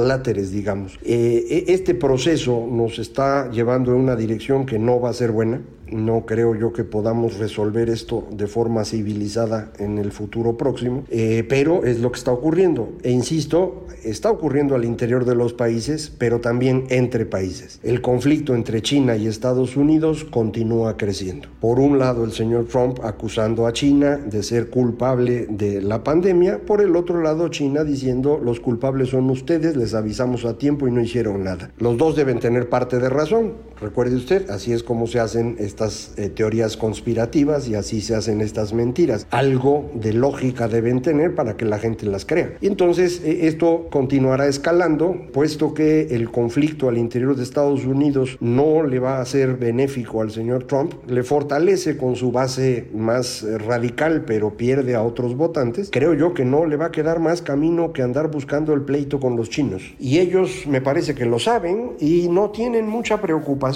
atláteres, 0.03 0.51
digamos. 0.51 0.99
Eh, 1.03 1.65
e, 1.69 1.73
este 1.73 1.95
proceso 1.95 2.67
nos 2.71 2.99
está 2.99 3.51
llevando 3.51 3.93
en 3.93 3.99
una 3.99 4.17
dirección 4.17 4.67
que 4.67 4.79
no 4.79 5.01
va 5.01 5.11
a 5.11 5.13
ser 5.13 5.31
buena. 5.31 5.61
No 5.93 6.27
creo 6.27 6.55
yo 6.55 6.73
que 6.73 6.85
podamos 6.85 7.39
resolver 7.39 7.91
esto 7.91 8.27
de 8.33 8.47
forma 8.47 8.85
civilizada 8.85 9.73
en 9.79 9.99
el 9.99 10.13
futuro 10.13 10.57
próximo, 10.57 11.05
eh, 11.11 11.45
pero 11.49 11.85
es 11.85 12.01
lo 12.01 12.11
que 12.11 12.19
está 12.19 12.33
ocurriendo. 12.33 12.93
E 13.03 13.11
insisto, 13.11 13.87
está 14.03 14.31
ocurriendo 14.31 14.75
al 14.75 14.85
interior 14.85 15.25
de 15.25 15.35
los 15.35 15.53
países, 15.53 16.13
pero 16.17 16.41
también 16.41 16.87
entre 16.89 17.27
países. 17.27 17.79
El 17.83 18.01
conflicto 18.01 18.55
entre 18.55 18.83
China 18.83 19.17
y 19.17 19.27
Estados 19.27 19.77
Unidos 19.77 20.25
continúa 20.25 20.97
creciendo. 20.97 21.49
Por 21.61 21.79
un 21.79 21.99
lado, 21.99 22.25
el 22.25 22.33
señor 22.33 22.67
Trump 22.67 22.99
acusando 23.03 23.67
a 23.67 23.73
China 23.73 24.17
de 24.17 24.43
ser 24.43 24.71
culpable 24.71 25.47
de 25.49 25.83
la 25.83 26.03
pandemia, 26.03 26.61
por 26.67 26.81
el 26.81 26.97
otro 26.97 27.21
lado, 27.21 27.49
China 27.49 27.85
diciendo 27.85 28.41
los 28.43 28.61
culpables 28.61 29.11
son 29.11 29.29
ustedes, 29.31 29.77
les 29.77 29.95
avisamos 29.95 30.45
a 30.45 30.59
tiempo 30.59 30.89
y 30.89 30.91
no 30.91 31.01
hicieron 31.01 31.45
nada. 31.45 31.71
Los 31.79 31.97
dos 31.97 32.17
deben 32.17 32.39
tener 32.39 32.69
parte 32.69 32.99
de 32.99 33.09
razón. 33.09 33.55
Recuerde 33.81 34.17
usted, 34.17 34.49
así 34.51 34.73
es 34.73 34.83
como 34.83 35.07
se 35.07 35.19
hacen 35.19 35.57
estas 35.59 35.82
eh, 36.17 36.29
teorías 36.29 36.77
conspirativas 36.77 37.69
y 37.69 37.75
así 37.75 38.01
se 38.01 38.15
hacen 38.15 38.41
estas 38.41 38.73
mentiras. 38.73 39.27
Algo 39.31 39.91
de 39.95 40.13
lógica 40.13 40.69
deben 40.69 41.03
tener 41.03 41.35
para 41.35 41.57
que 41.57 41.65
la 41.65 41.79
gente 41.79 42.07
las 42.07 42.25
crea. 42.25 42.55
Y 42.61 42.67
entonces 42.67 43.21
eh, 43.25 43.47
esto 43.49 43.89
continuará 43.91 44.47
escalando, 44.47 45.17
puesto 45.33 45.75
que 45.75 46.15
el 46.15 46.31
conflicto 46.31 46.89
al 46.89 46.99
interior 46.99 47.37
de 47.37 47.43
Estados 47.43 47.85
Unidos 47.85 48.37
no 48.41 48.83
le 48.83 48.99
va 48.99 49.21
a 49.21 49.25
ser 49.25 49.57
benéfico 49.57 50.23
al 50.23 50.31
señor 50.31 50.65
Trump, 50.65 50.95
le 51.09 51.23
fortalece 51.23 51.97
con 51.97 52.17
su 52.17 52.31
base 52.31 52.89
más 52.95 53.43
eh, 53.43 53.59
radical, 53.59 54.25
pero 54.27 54.57
pierde 54.57 54.95
a 54.95 55.03
otros 55.03 55.37
votantes. 55.37 55.89
Creo 55.91 56.15
yo 56.15 56.35
que 56.35 56.45
no 56.45 56.67
le 56.67 56.77
va 56.77 56.87
a 56.87 56.93
quedar 56.93 57.19
más 57.19 57.43
camino 57.43 57.93
que 57.93 58.03
andar 58.03 58.31
buscando 58.31 58.73
el 58.75 58.83
pleito 58.83 59.19
con 59.19 59.37
los 59.37 59.51
chinos. 59.51 59.83
Y 59.99 60.19
ellos 60.19 60.67
me 60.67 60.81
parece 60.81 61.15
que 61.15 61.27
lo 61.27 61.39
saben 61.39 61.93
y 61.99 62.29
no 62.29 62.51
tienen 62.51 62.87
mucha 62.87 63.21
preocupación 63.21 63.73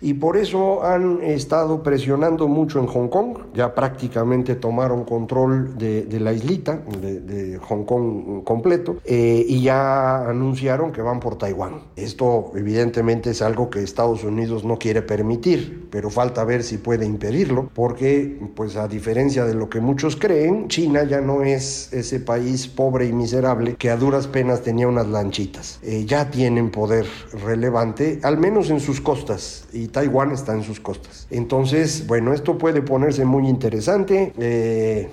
y 0.00 0.14
por 0.14 0.36
eso 0.36 0.84
han 0.84 1.20
estado 1.50 1.82
presionando 1.82 2.46
mucho 2.46 2.78
en 2.78 2.86
Hong 2.86 3.08
Kong, 3.08 3.38
ya 3.54 3.74
prácticamente 3.74 4.54
tomaron 4.54 5.02
control 5.04 5.76
de, 5.76 6.20
la 6.20 6.32
islita, 6.32 6.76
de, 6.76 7.58
Hong 7.58 7.82
Kong 7.82 8.44
completo, 8.44 8.98
eh, 9.04 9.44
y 9.48 9.62
ya 9.62 10.28
anunciaron 10.28 10.92
que 10.92 11.02
van 11.02 11.18
por 11.18 11.38
Taiwán. 11.38 11.80
Esto 11.96 12.52
evidentemente 12.54 13.30
es 13.30 13.42
algo 13.42 13.68
que 13.68 13.82
Estados 13.82 14.22
Unidos 14.22 14.64
no 14.64 14.78
quiere 14.78 15.02
permitir, 15.02 15.88
pero 15.90 16.08
falta 16.08 16.44
ver 16.44 16.62
si 16.62 16.78
puede 16.78 17.04
impedirlo, 17.04 17.68
porque 17.74 18.38
pues 18.54 18.76
a 18.76 18.86
diferencia 18.86 19.44
de 19.44 19.54
lo 19.54 19.68
que 19.68 19.80
muchos 19.80 20.14
creen, 20.14 20.68
China 20.68 21.02
ya 21.02 21.20
no 21.20 21.42
es 21.42 21.92
ese 21.92 22.20
país 22.20 22.68
pobre 22.68 23.06
y 23.06 23.12
miserable 23.12 23.74
que 23.74 23.90
a 23.90 23.96
duras 23.96 24.28
penas 24.28 24.62
tenía 24.62 24.86
unas 24.86 25.08
lanchitas. 25.08 25.80
Eh, 25.82 26.04
ya 26.06 26.30
tienen 26.30 26.70
poder 26.70 27.06
relevante, 27.44 28.20
al 28.22 28.38
menos 28.38 28.70
en 28.70 28.78
sus 28.78 29.00
costas 29.00 29.64
y 29.72 29.88
Taiwán 29.88 30.30
está 30.30 30.54
en 30.54 30.62
sus 30.62 30.78
costas. 30.78 31.26
Entonces, 31.30 32.06
bueno, 32.06 32.32
esto 32.32 32.58
puede 32.58 32.82
ponerse 32.82 33.24
muy 33.24 33.48
interesante. 33.48 34.32
Eh, 34.38 35.08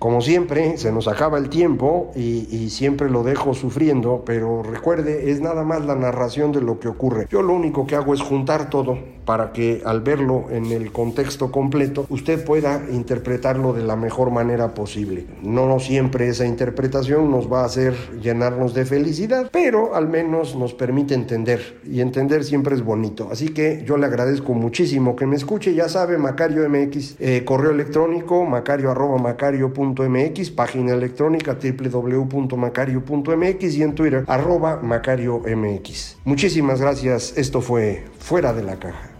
como 0.00 0.22
siempre, 0.22 0.78
se 0.78 0.92
nos 0.92 1.08
acaba 1.08 1.36
el 1.36 1.50
tiempo 1.50 2.10
y, 2.16 2.70
siempre 2.70 3.10
lo 3.10 3.22
dejo 3.22 3.52
sufriendo, 3.52 4.22
pero 4.24 4.62
recuerde, 4.62 5.30
es 5.30 5.42
nada 5.42 5.62
más 5.62 5.84
la 5.84 5.94
narración 5.94 6.52
de 6.52 6.62
lo 6.62 6.80
que 6.80 6.88
ocurre. 6.88 7.26
Yo 7.30 7.42
lo 7.42 7.52
único 7.52 7.86
que 7.86 7.96
hago 7.96 8.14
es 8.14 8.22
juntar 8.22 8.70
todo 8.70 8.98
para 9.30 9.52
que 9.52 9.82
al 9.84 10.00
verlo 10.00 10.46
en 10.50 10.72
el 10.72 10.90
contexto 10.90 11.52
completo, 11.52 12.04
usted 12.08 12.44
pueda 12.44 12.82
interpretarlo 12.90 13.72
de 13.72 13.84
la 13.84 13.94
mejor 13.94 14.32
manera 14.32 14.74
posible. 14.74 15.24
No 15.40 15.78
siempre 15.78 16.26
esa 16.26 16.46
interpretación 16.46 17.30
nos 17.30 17.48
va 17.48 17.62
a 17.62 17.66
hacer 17.66 17.94
llenarnos 18.20 18.74
de 18.74 18.84
felicidad, 18.84 19.48
pero 19.52 19.94
al 19.94 20.08
menos 20.08 20.56
nos 20.56 20.74
permite 20.74 21.14
entender 21.14 21.78
y 21.84 22.00
entender 22.00 22.42
siempre 22.42 22.74
es 22.74 22.82
bonito. 22.82 23.28
Así 23.30 23.50
que 23.50 23.84
yo 23.86 23.96
le 23.98 24.06
agradezco 24.06 24.52
muchísimo 24.52 25.14
que 25.14 25.26
me 25.26 25.36
escuche. 25.36 25.74
Ya 25.74 25.88
sabe, 25.88 26.18
Macario 26.18 26.68
MX, 26.68 27.14
eh, 27.20 27.44
correo 27.44 27.70
electrónico, 27.70 28.44
macario 28.44 28.90
arroba 28.90 29.18
macario.mx, 29.18 30.50
página 30.50 30.94
electrónica 30.94 31.56
www.macario.mx 31.56 33.76
y 33.76 33.82
en 33.84 33.94
Twitter 33.94 34.24
arroba 34.26 34.80
macario 34.82 35.40
mx. 35.46 36.18
Muchísimas 36.24 36.80
gracias. 36.80 37.34
Esto 37.36 37.60
fue 37.60 38.06
Fuera 38.18 38.52
de 38.52 38.64
la 38.64 38.76
Caja. 38.76 39.19